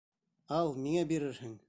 [0.61, 1.55] —Ал, миңә бирерһең.